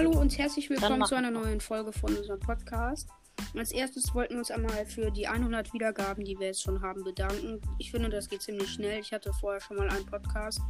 [0.00, 3.06] Hallo und herzlich willkommen zu einer neuen Folge von unserem Podcast.
[3.54, 7.04] Als erstes wollten wir uns einmal für die 100 Wiedergaben, die wir jetzt schon haben,
[7.04, 7.60] bedanken.
[7.76, 8.98] Ich finde, das geht ziemlich schnell.
[8.98, 10.62] Ich hatte vorher schon mal einen Podcast.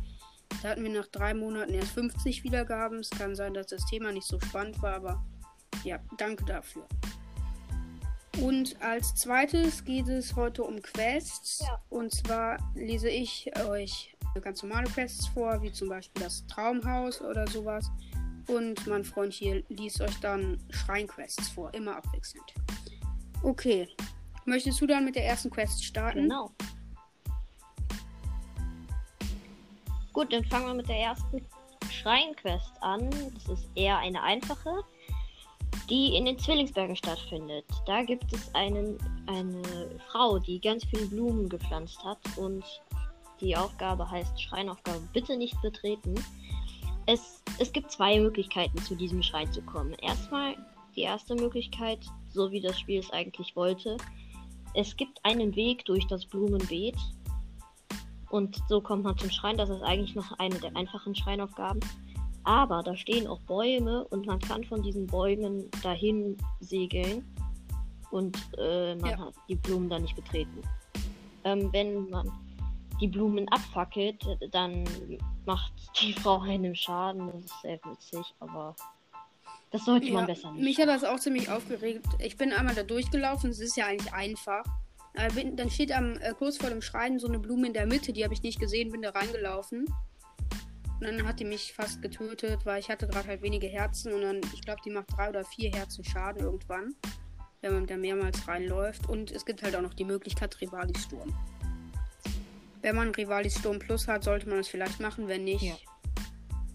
[0.64, 2.98] Da hatten wir nach drei Monaten erst 50 Wiedergaben.
[2.98, 5.24] Es kann sein, dass das Thema nicht so spannend war, aber
[5.84, 6.88] ja, danke dafür.
[8.40, 11.60] Und als zweites geht es heute um Quests.
[11.64, 11.80] Ja.
[11.88, 17.46] Und zwar lese ich euch ganz normale Quests vor, wie zum Beispiel das Traumhaus oder
[17.46, 17.92] sowas.
[18.54, 22.52] Und mein Freund hier liest euch dann Schreinquests vor, immer abwechselnd.
[23.42, 23.88] Okay.
[24.44, 26.22] Möchtest du dann mit der ersten Quest starten?
[26.22, 26.50] Genau.
[30.12, 31.46] Gut, dann fangen wir mit der ersten
[31.90, 33.08] Schreinquest an.
[33.34, 34.82] Das ist eher eine einfache,
[35.88, 37.64] die in den Zwillingsbergen stattfindet.
[37.86, 39.62] Da gibt es einen, eine
[40.10, 42.64] Frau, die ganz viele Blumen gepflanzt hat und
[43.40, 46.14] die Aufgabe heißt Schreinaufgabe bitte nicht betreten
[47.10, 49.94] es, es gibt zwei Möglichkeiten, zu diesem Schrein zu kommen.
[49.94, 50.54] Erstmal
[50.94, 51.98] die erste Möglichkeit,
[52.32, 53.96] so wie das Spiel es eigentlich wollte.
[54.74, 56.96] Es gibt einen Weg durch das Blumenbeet.
[58.30, 59.56] Und so kommt man zum Schrein.
[59.56, 61.80] Das ist eigentlich noch eine der einfachen Schreinaufgaben.
[62.44, 67.24] Aber da stehen auch Bäume und man kann von diesen Bäumen dahin segeln.
[68.12, 69.18] Und äh, man ja.
[69.18, 70.62] hat die Blumen dann nicht betreten.
[71.42, 72.30] Ähm, wenn man
[73.00, 74.84] die Blumen abfackelt, dann
[75.46, 77.26] macht die Frau einem Schaden.
[77.32, 78.76] Das ist sehr witzig, aber
[79.70, 80.64] das sollte ja, man besser nicht.
[80.64, 82.06] Mich hat das auch ziemlich aufgeregt.
[82.18, 84.64] Ich bin einmal da durchgelaufen, es ist ja eigentlich einfach.
[85.14, 88.24] Dann steht am äh, kurz vor dem Schreien so eine Blume in der Mitte, die
[88.24, 89.86] habe ich nicht gesehen, bin da reingelaufen.
[91.00, 94.20] Und dann hat die mich fast getötet, weil ich hatte gerade halt wenige Herzen und
[94.20, 96.94] dann, ich glaube, die macht drei oder vier Herzen Schaden irgendwann,
[97.62, 99.08] wenn man da mehrmals reinläuft.
[99.08, 101.34] Und es gibt halt auch noch die Möglichkeit Rivalis-Sturm.
[102.82, 105.28] Wenn man Rivalis Sturm Plus hat, sollte man es vielleicht machen.
[105.28, 105.74] Wenn nicht, ja.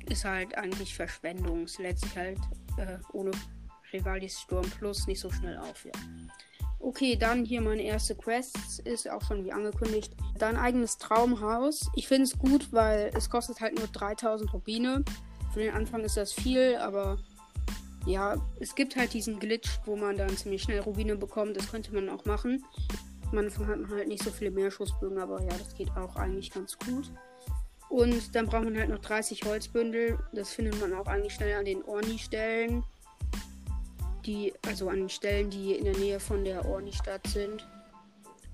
[0.07, 1.63] ist halt eigentlich Verschwendung.
[1.63, 2.37] Es lädt sich halt
[2.77, 3.31] äh, ohne
[3.91, 5.85] Rivalis Sturm Plus nicht so schnell auf.
[5.85, 5.91] Ja.
[6.79, 8.79] Okay, dann hier meine erste Quest.
[8.79, 10.13] Ist auch schon wie angekündigt.
[10.37, 11.89] Dein eigenes Traumhaus.
[11.95, 15.03] Ich finde es gut, weil es kostet halt nur 3000 Rubine.
[15.53, 17.17] Für den Anfang ist das viel, aber
[18.05, 21.57] ja, es gibt halt diesen Glitch, wo man dann ziemlich schnell Rubine bekommt.
[21.57, 22.63] Das könnte man auch machen.
[23.31, 26.77] Manchmal hat man halt nicht so viele Meerschussbögen, aber ja, das geht auch eigentlich ganz
[26.77, 27.11] gut.
[27.89, 30.17] Und dann braucht man halt noch 30 Holzbündel.
[30.33, 32.83] Das findet man auch eigentlich schnell an den Orni-Stellen.
[34.25, 37.67] Die, also an den Stellen, die in der Nähe von der Orni-Stadt sind.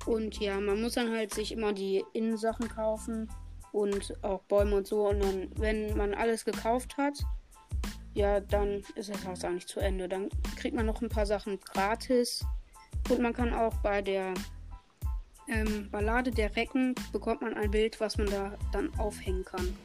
[0.05, 3.29] Und ja, man muss dann halt sich immer die Innensachen kaufen
[3.71, 5.07] und auch Bäume und so.
[5.07, 7.17] Und dann, wenn man alles gekauft hat,
[8.13, 10.09] ja, dann ist das Haus eigentlich zu Ende.
[10.09, 12.45] Dann kriegt man noch ein paar Sachen gratis.
[13.09, 14.33] Und man kann auch bei der
[15.51, 19.75] ähm, Ballade der Recken bekommt man ein Bild, was man da dann aufhängen kann.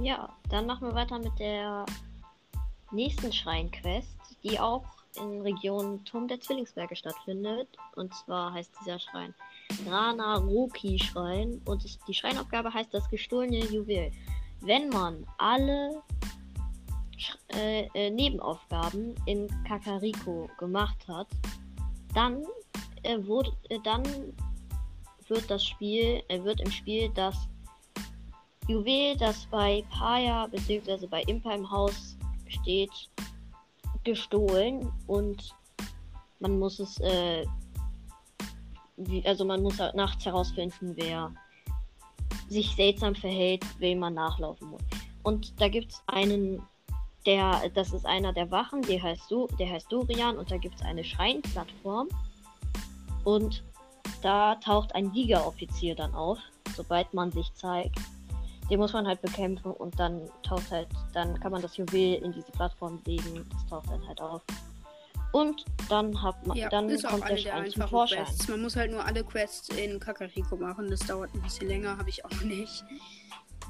[0.00, 1.84] Ja, dann machen wir weiter mit der
[2.90, 4.84] nächsten Schreinquest, die auch
[5.16, 7.68] in Region Turm der Zwillingsberge stattfindet.
[7.96, 9.34] Und zwar heißt dieser Schrein
[9.88, 11.60] Rana Roki Schrein.
[11.64, 14.10] Und die Schreinaufgabe heißt das gestohlene Juwel.
[14.60, 16.02] Wenn man alle
[17.54, 21.28] äh, äh, Nebenaufgaben in Kakariko gemacht hat,
[22.14, 22.44] dann
[23.02, 24.02] äh, wurde, äh, dann
[25.30, 27.36] wird das Spiel, äh, wird im Spiel das
[28.68, 31.06] Juwel, das bei Paya bzw.
[31.06, 32.90] bei Impa im Haus steht,
[34.04, 35.54] gestohlen und
[36.38, 37.44] man muss es, äh,
[38.96, 41.32] wie, also man muss halt nachts herausfinden, wer
[42.48, 44.82] sich seltsam verhält, wem man nachlaufen muss.
[45.22, 46.62] Und da gibt es einen,
[47.26, 50.82] der, das ist einer der Wachen, der heißt, der heißt Dorian und da gibt es
[50.82, 52.08] eine Schreinplattform.
[53.24, 53.62] Und
[54.22, 56.38] da taucht ein Giga-Offizier dann auf,
[56.76, 57.96] sobald man sich zeigt.
[58.70, 62.32] Den muss man halt bekämpfen und dann taucht halt, dann kann man das Juwel in
[62.32, 63.44] diese Plattform legen.
[63.50, 64.42] Das taucht dann halt auf.
[65.32, 68.24] Und dann hat man, ja, dann ist kommt der Schrein zum Vorschein.
[68.24, 68.48] Quests.
[68.48, 70.90] Man muss halt nur alle Quests in Kakariko machen.
[70.90, 72.84] Das dauert ein bisschen länger, habe ich auch nicht.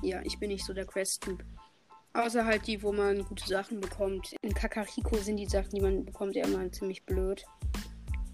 [0.03, 1.45] Ja, ich bin nicht so der Quest-Typ.
[2.13, 4.35] Außer halt die, wo man gute Sachen bekommt.
[4.43, 7.45] In Kakariko sind die Sachen, die man bekommt, ja immer ziemlich blöd.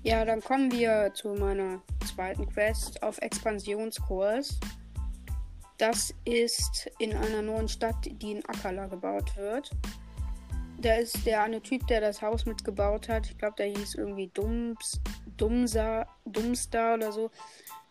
[0.06, 4.56] Ja, dann kommen wir zu meiner zweiten Quest auf Expansionskurs.
[5.79, 9.69] Das ist in einer neuen Stadt, die in Akala gebaut wird.
[10.79, 13.26] Da ist der eine Typ, der das Haus mitgebaut hat.
[13.29, 15.00] Ich glaube, der hieß irgendwie Dums,
[15.38, 17.32] Dumsa, Dumstar oder so.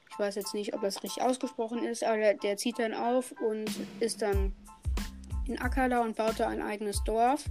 [0.09, 3.33] Ich weiß jetzt nicht, ob das richtig ausgesprochen ist, aber der, der zieht dann auf
[3.45, 3.69] und
[3.99, 4.55] ist dann
[5.49, 7.43] in Akala und baut da ein eigenes Dorf.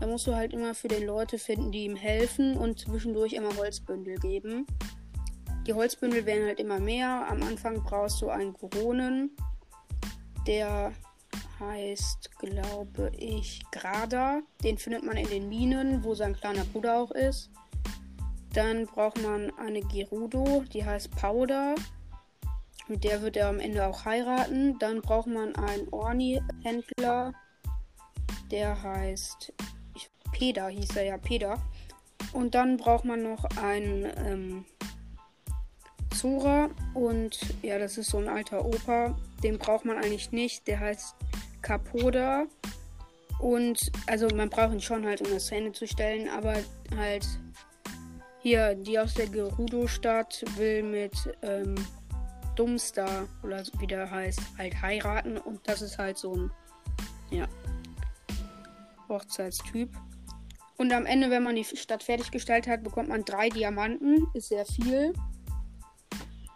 [0.00, 3.56] Da musst du halt immer für den Leute finden, die ihm helfen und zwischendurch immer
[3.56, 4.66] Holzbündel geben.
[5.66, 7.26] Die Holzbündel werden halt immer mehr.
[7.28, 9.30] Am Anfang brauchst du einen Koronen.
[10.46, 10.92] Der
[11.58, 14.42] heißt, glaube ich, Grada.
[14.62, 17.50] Den findet man in den Minen, wo sein kleiner Bruder auch ist.
[18.52, 21.74] Dann braucht man eine Gerudo, die heißt Powder.
[22.88, 24.78] Mit der wird er am Ende auch heiraten.
[24.78, 27.32] Dann braucht man einen Orni-Händler.
[28.50, 29.52] Der heißt
[30.36, 31.56] Peda, hieß er ja, Peda.
[32.32, 34.64] Und dann braucht man noch einen ähm,
[36.14, 36.68] Zora.
[36.92, 39.16] Und ja, das ist so ein alter Opa.
[39.42, 40.66] Den braucht man eigentlich nicht.
[40.68, 41.14] Der heißt
[41.62, 42.44] Kapoda.
[43.38, 46.56] Und also man braucht ihn schon halt, um das Ende zu stellen, aber
[46.96, 47.26] halt
[48.40, 51.74] hier, die aus der Gerudo-Stadt will mit ähm,
[52.56, 55.38] Dummstar oder wie der heißt, halt heiraten.
[55.38, 56.50] Und das ist halt so ein,
[57.30, 57.46] ja,
[59.08, 59.90] Hochzeitstyp.
[60.78, 64.26] Und am Ende, wenn man die Stadt fertiggestellt hat, bekommt man drei Diamanten.
[64.34, 65.14] Ist sehr viel.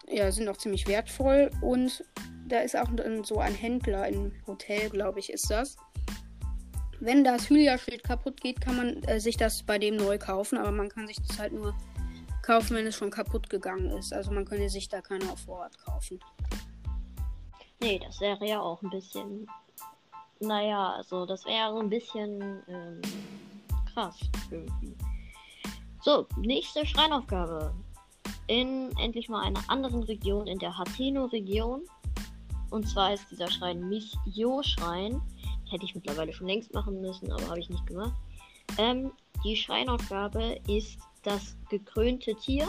[0.09, 1.51] Ja, sind auch ziemlich wertvoll.
[1.63, 2.05] Und
[2.47, 2.89] da ist auch
[3.23, 5.77] so ein Händler im Hotel, glaube ich, ist das.
[6.99, 10.71] Wenn das Hylia-Schild kaputt geht, kann man äh, sich das bei dem neu kaufen, aber
[10.71, 11.75] man kann sich das halt nur
[12.43, 14.13] kaufen, wenn es schon kaputt gegangen ist.
[14.13, 16.21] Also man könnte sich da keine auf Vorrat kaufen.
[17.81, 19.47] Nee, das wäre ja auch ein bisschen.
[20.41, 23.01] Naja, also das wäre ein bisschen ähm,
[24.01, 24.19] krass
[24.51, 24.97] irgendwie.
[26.03, 27.75] So, nächste Schreinaufgabe.
[28.47, 31.83] In endlich mal einer anderen Region, in der Hateno-Region.
[32.71, 35.21] Und zwar ist dieser Schrein Michio-Schrein.
[35.71, 38.15] Hätte ich mittlerweile schon längst machen müssen, aber habe ich nicht gemacht.
[38.79, 39.13] Ähm,
[39.45, 42.69] die Schreinaufgabe ist das gekrönte Tier.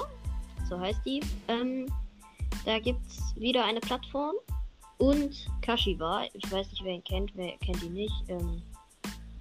[0.69, 1.21] So heißt die.
[1.47, 1.87] Ähm,
[2.65, 4.35] da gibt es wieder eine Plattform.
[4.97, 6.25] Und Kashiwa.
[6.33, 7.31] Ich weiß nicht, wer ihn kennt.
[7.35, 8.13] Wer kennt ihn nicht?
[8.27, 8.61] Ähm,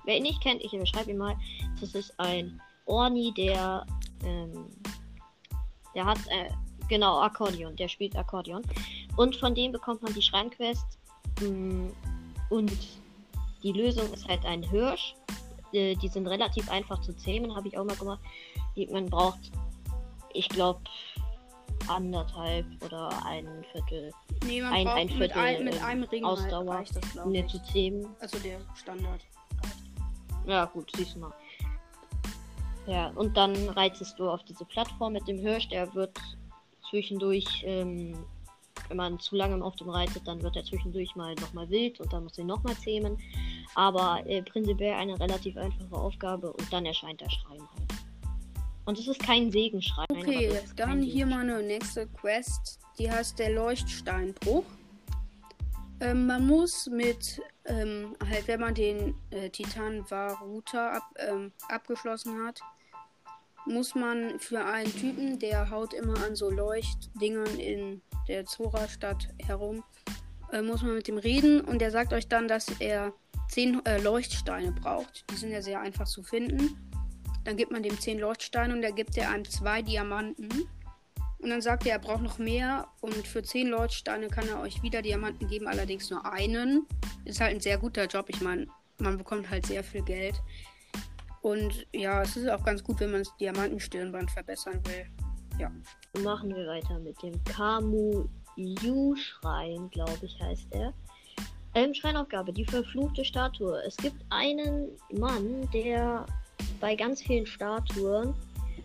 [0.04, 1.36] wer ihn nicht kennt, ich beschreibe ihn mal.
[1.80, 3.86] Das ist ein Orni, der.
[4.24, 4.66] Ähm,
[5.94, 6.18] der hat.
[6.28, 6.50] Äh,
[6.88, 7.76] genau, Akkordeon.
[7.76, 8.62] Der spielt Akkordeon.
[9.16, 10.86] Und von dem bekommt man die Schreinquest.
[11.40, 11.88] Mm,
[12.48, 12.72] und
[13.62, 15.14] die Lösung ist halt ein Hirsch.
[15.72, 18.20] Äh, die sind relativ einfach zu zähmen, habe ich auch mal gemacht.
[18.90, 19.50] Man braucht,
[20.32, 20.80] ich glaube,
[21.88, 24.12] anderthalb oder ein Viertel.
[24.44, 26.96] Nee, man ein, braucht ein mit, Viertel ein, mit ähm, einem Ring Ausdauer, halt reicht
[26.96, 27.46] das, um ich.
[27.48, 28.06] zu zähmen.
[28.20, 29.20] Also der Standard.
[30.46, 31.32] Ja, gut, siehst du mal.
[32.86, 35.68] Ja, und dann reitest du auf diese Plattform mit dem Hirsch.
[35.68, 36.18] Der wird
[36.88, 38.16] zwischendurch, ähm,
[38.88, 42.12] wenn man zu lange auf dem reitet, dann wird er zwischendurch mal nochmal wild und
[42.12, 43.16] dann muss er nochmal zähmen.
[43.74, 47.92] Aber äh, prinzipiell eine relativ einfache Aufgabe und dann erscheint der Schrein halt.
[48.86, 50.06] Und es ist kein Segenschrein.
[50.08, 51.46] Okay, ist dann hier Segenschrein.
[51.46, 52.80] meine nächste Quest.
[52.98, 54.64] Die heißt der Leuchtsteinbruch.
[56.00, 62.44] Ähm, man muss mit, ähm, halt, wenn man den äh, Titan Varuta ab, ähm, abgeschlossen
[62.44, 62.60] hat,
[63.66, 69.84] muss man für einen Typen, der haut immer an so Leuchtdingern in der Zora-Stadt herum,
[70.52, 73.12] äh, muss man mit dem reden und der sagt euch dann, dass er
[73.50, 75.24] 10 äh, Leuchtsteine braucht.
[75.30, 76.76] Die sind ja sehr einfach zu finden.
[77.44, 80.48] Dann gibt man dem 10 Leuchtsteine und da gibt er einem zwei Diamanten.
[81.42, 82.88] Und dann sagt er, er braucht noch mehr.
[83.00, 86.86] Und für 10 Leuchtsteine kann er euch wieder Diamanten geben, allerdings nur einen.
[87.24, 88.26] Ist halt ein sehr guter Job.
[88.28, 88.66] Ich meine,
[88.98, 90.34] man bekommt halt sehr viel Geld.
[91.42, 95.06] Und ja, es ist auch ganz gut, wenn man das Diamantenstirnband verbessern will.
[96.22, 98.28] Machen wir weiter mit dem Kamu-Yu-Schrein,
[99.90, 100.92] glaube ich, heißt er.
[101.74, 103.80] Ähm, Schreinaufgabe, die verfluchte Statue.
[103.86, 106.26] Es gibt einen Mann, der
[106.80, 108.34] bei ganz vielen Statuen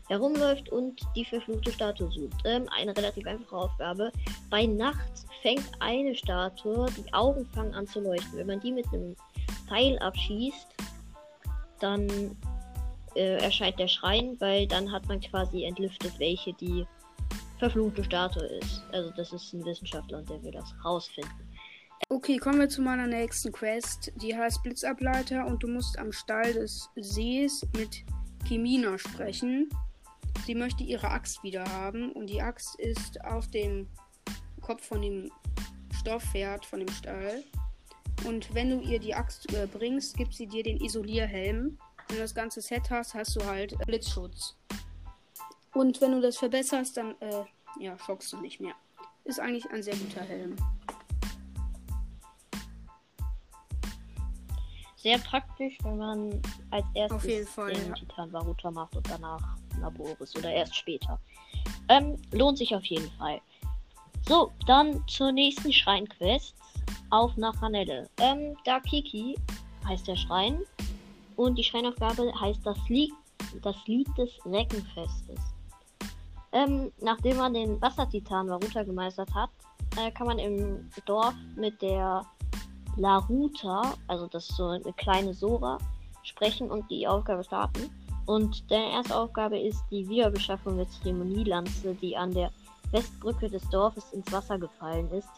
[0.07, 2.41] herumläuft und die verfluchte Statue sucht.
[2.45, 4.11] Ähm, eine relativ einfache Aufgabe.
[4.49, 8.37] Bei Nacht fängt eine Statue, die Augen fangen an zu leuchten.
[8.37, 9.15] Wenn man die mit einem
[9.67, 10.67] Pfeil abschießt,
[11.79, 12.07] dann
[13.15, 16.85] äh, erscheint der Schrein, weil dann hat man quasi entlüftet, welche die
[17.57, 18.83] verfluchte Statue ist.
[18.91, 21.33] Also das ist ein Wissenschaftler und der will das rausfinden.
[22.09, 24.11] Okay, kommen wir zu meiner nächsten Quest.
[24.17, 28.03] Die heißt Blitzableiter und du musst am Stall des Sees mit
[28.47, 29.69] Kimina sprechen.
[30.45, 33.87] Sie möchte ihre Axt wieder haben und die Axt ist auf dem
[34.61, 35.31] Kopf von dem
[35.99, 37.43] Stoffpferd von dem Stall.
[38.25, 41.77] Und wenn du ihr die Axt äh, bringst, gibt sie dir den Isolierhelm.
[42.07, 44.55] Wenn du das ganze Set hast, hast du halt Blitzschutz.
[45.73, 47.43] Und wenn du das verbesserst, dann äh,
[47.79, 48.75] ja, schockst du nicht mehr.
[49.23, 50.55] Ist eigentlich ein sehr guter Helm.
[55.05, 57.93] Sehr praktisch, wenn man als erstes Auf jeden Fall, den ja.
[57.93, 61.19] Titan Varuta macht und danach Laboris oder erst später.
[61.89, 63.39] Ähm, lohnt sich auf jeden Fall.
[64.27, 66.55] So, dann zur nächsten Schreinquest.
[67.11, 68.09] Auf nach Ranelle.
[68.19, 69.35] Ähm, Dakiki
[69.87, 70.61] heißt der Schrein.
[71.35, 73.13] Und die Schreinaufgabe heißt das Lied,
[73.61, 75.39] das Lied des Reckenfestes.
[76.51, 79.51] Ähm, nachdem man den Wassertitan Varuta gemeistert hat,
[79.97, 82.25] äh, kann man im Dorf mit der
[82.97, 85.77] Laruta, also das ist so eine kleine Sora,
[86.23, 87.89] sprechen und die Aufgabe starten.
[88.25, 92.51] Und deine erste Aufgabe ist die Wiederbeschaffung der Zeremonielanze, die an der
[92.91, 95.29] Westbrücke des Dorfes ins Wasser gefallen ist.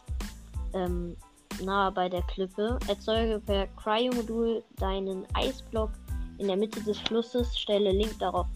[0.72, 1.16] Ähm,
[1.62, 2.78] nahe bei der Klippe.
[2.88, 5.90] Erzeuge per Cryo-Modul deinen Eisblock
[6.38, 8.46] in der Mitte des Flusses, stelle Link darauf,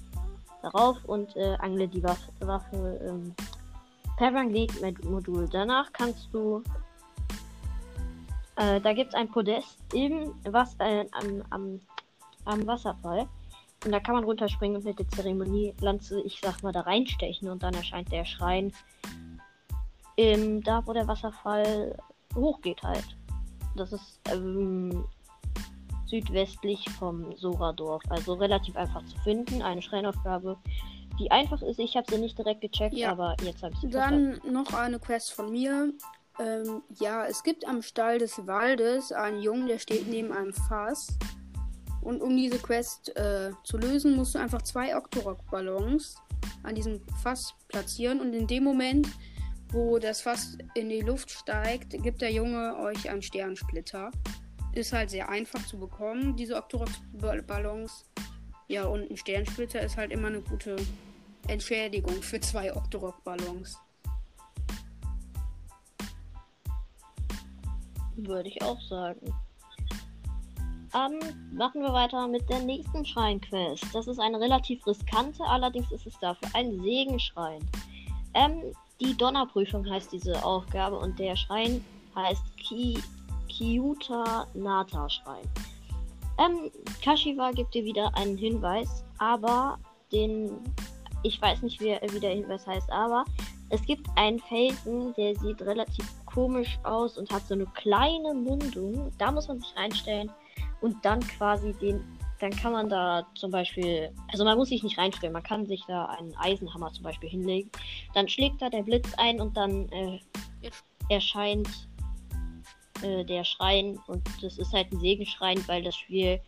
[0.63, 3.35] darauf und äh, angle die Waffe, Waffe ähm,
[4.17, 5.49] per Magnet-Modul.
[5.51, 6.63] Danach kannst du.
[8.63, 11.81] Äh, da gibt es ein Podest im Was äh, am, am,
[12.45, 13.29] am Wasserfall.
[13.85, 17.63] Und da kann man runterspringen und mit der Zeremonielanze, ich sag mal, da reinstechen und
[17.65, 18.73] dann erscheint der Schrein.
[20.17, 21.97] Ähm, da, wo der Wasserfall
[22.35, 23.17] hochgeht halt.
[23.75, 25.07] Das ist ähm,
[26.07, 28.03] südwestlich vom Soradorf.
[28.11, 29.63] Also relativ einfach zu finden.
[29.63, 30.57] Eine Schreinaufgabe,
[31.19, 31.81] die einfach ist.
[31.81, 33.11] Ich habe sie nicht direkt gecheckt, ja.
[33.11, 34.53] aber jetzt habe ich sie Dann verstanden.
[34.53, 35.93] noch eine Quest von mir.
[36.39, 41.09] Ähm, ja, es gibt am Stall des Waldes einen Jungen, der steht neben einem Fass.
[42.01, 46.17] Und um diese Quest äh, zu lösen, musst du einfach zwei Octorok-Ballons
[46.65, 48.21] an diesem Fass platzieren.
[48.21, 49.09] Und in dem Moment,
[49.71, 54.11] wo das Fass in die Luft steigt, gibt der Junge euch einen Sternsplitter.
[54.75, 58.07] Ist halt sehr einfach zu bekommen, diese Octorok-Ballons.
[58.69, 60.77] Ja, und ein Sternsplitter ist halt immer eine gute
[61.47, 63.79] Entschädigung für zwei Octorok-Ballons.
[68.17, 69.35] Würde ich auch sagen.
[70.95, 71.21] Ähm,
[71.53, 73.85] machen wir weiter mit der nächsten Schreinquest.
[73.95, 77.61] Das ist eine relativ riskante, allerdings ist es dafür ein Segenschrein.
[78.35, 81.83] Ähm, die Donnerprüfung heißt diese Aufgabe und der Schrein
[82.15, 82.99] heißt Ki
[83.49, 85.49] Kyuta Nata Schrein.
[86.39, 86.71] Ähm,
[87.03, 89.79] Kashiwa gibt dir wieder einen Hinweis, aber
[90.13, 90.51] den.
[91.25, 93.25] Ich weiß nicht, wie, wie der Hinweis heißt, aber
[93.71, 99.13] es gibt einen Felsen, der sieht relativ komisch aus und hat so eine kleine Mundung.
[99.19, 100.31] Da muss man sich reinstellen
[100.81, 102.03] und dann quasi den
[102.43, 105.85] dann kann man da zum Beispiel, also man muss sich nicht reinstellen, man kann sich
[105.87, 107.71] da einen Eisenhammer zum Beispiel hinlegen.
[108.15, 110.19] Dann schlägt da der Blitz ein und dann äh,
[111.09, 111.69] erscheint
[113.03, 116.41] äh, der Schrein und das ist halt ein Segenschrein, weil das Spiel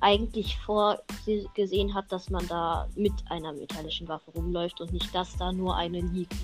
[0.00, 5.50] eigentlich vorgesehen hat, dass man da mit einer metallischen Waffe rumläuft und nicht, dass da
[5.50, 6.36] nur eine liegt.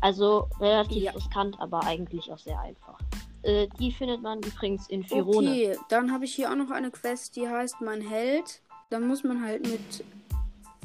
[0.00, 1.12] Also relativ ja.
[1.12, 2.98] riskant, aber eigentlich auch sehr einfach.
[3.42, 5.50] Äh, die findet man übrigens in Firone.
[5.50, 8.62] Okay, dann habe ich hier auch noch eine Quest, die heißt Mein Held.
[8.90, 10.04] Dann muss man halt mit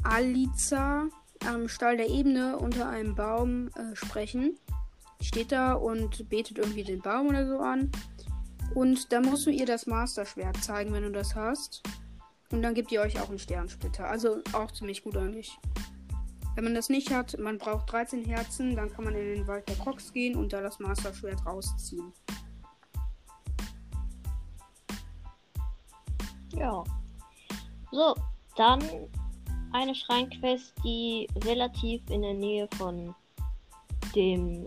[0.02, 1.08] Aliza
[1.46, 4.58] am Stall der Ebene unter einem Baum äh, sprechen.
[5.22, 7.90] Steht da und betet irgendwie den Baum oder so an.
[8.74, 11.82] Und dann musst du ihr das Master-Schwert zeigen, wenn du das hast.
[12.52, 14.08] Und dann gibt ihr euch auch einen Sternsplitter.
[14.08, 15.58] Also auch ziemlich gut eigentlich.
[16.54, 19.68] Wenn man das nicht hat, man braucht 13 Herzen, dann kann man in den Wald
[19.68, 22.12] der Crocs gehen und da das Master-Schwert rausziehen.
[26.54, 26.84] Ja.
[27.92, 28.14] So,
[28.56, 28.82] dann
[29.72, 33.14] eine Schreinquest, die relativ in der Nähe von
[34.14, 34.66] dem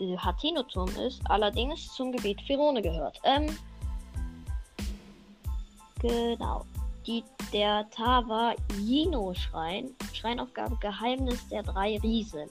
[0.00, 3.20] äh, Hateno-Turm ist, allerdings zum Gebiet Firone gehört.
[3.24, 3.46] Ähm,
[6.00, 6.64] genau.
[7.06, 9.90] Die, der Tawa Yino-Schrein,
[10.24, 12.48] Schreinaufgabe Geheimnis der drei Riesen.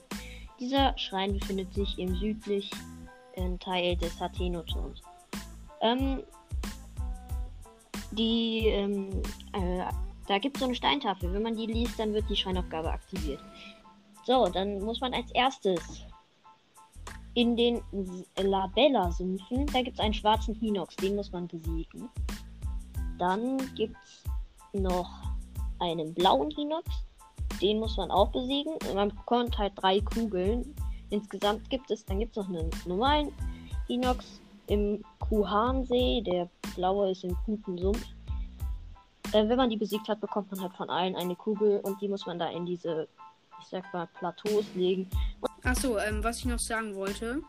[0.60, 5.02] Dieser Schrein befindet sich im südlichen Teil des Hateno-Turms.
[5.80, 6.22] Ähm,
[8.12, 9.10] die, ähm,
[9.54, 9.82] äh,
[10.28, 11.32] da gibt es so eine Steintafel.
[11.32, 13.40] Wenn man die liest, dann wird die Schreinaufgabe aktiviert.
[14.22, 16.06] So, dann muss man als erstes
[17.34, 17.82] in den
[18.36, 22.08] Labella-Sümpfen, da gibt es einen schwarzen Hinox, den muss man besiegen.
[23.18, 24.22] Dann gibt es
[24.80, 25.10] noch
[25.80, 26.88] einen blauen Hinox,
[27.64, 28.74] den muss man auch besiegen.
[28.94, 30.74] Man bekommt halt drei Kugeln.
[31.08, 33.32] Insgesamt gibt es, dann gibt es noch einen normalen
[33.86, 38.04] Hinox im Kuhansee, der blaue ist im guten Sumpf.
[39.32, 42.08] Äh, wenn man die besiegt hat, bekommt man halt von allen eine Kugel und die
[42.08, 43.08] muss man da in diese,
[43.60, 45.08] ich sag mal, Plateaus legen.
[45.62, 47.40] Achso, ähm, was ich noch sagen wollte.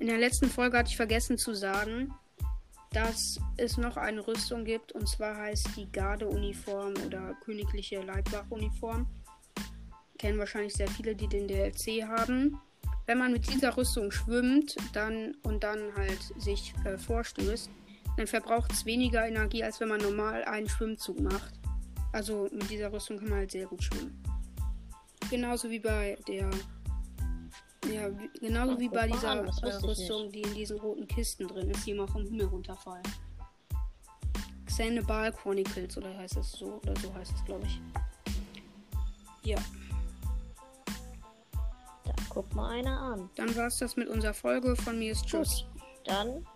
[0.00, 2.12] In der letzten Folge hatte ich vergessen zu sagen,
[2.92, 9.06] dass es noch eine Rüstung gibt und zwar heißt die Gardeuniform oder königliche Leibwachuniform.
[10.20, 12.60] Kennen wahrscheinlich sehr viele, die den DLC haben.
[13.06, 17.70] Wenn man mit dieser Rüstung schwimmt dann und dann halt sich äh, vorstößt,
[18.18, 21.54] dann verbraucht es weniger Energie, als wenn man normal einen Schwimmzug macht.
[22.12, 24.22] Also mit dieser Rüstung kann man halt sehr gut schwimmen.
[25.30, 26.50] Genauso wie bei der.
[27.90, 31.86] Ja, genauso wie bei dieser an, äh, Rüstung, die in diesen roten Kisten drin ist,
[31.86, 33.04] die immer vom Himmel runterfallen.
[34.66, 36.78] Xanabal Chronicles, oder heißt es so?
[36.82, 37.80] Oder so heißt es, glaube ich.
[39.44, 39.56] Ja.
[42.30, 43.28] Guck mal einer an.
[43.34, 44.76] Dann war es das mit unserer Folge.
[44.76, 45.66] Von mir ist Tschüss.
[46.04, 46.46] Dann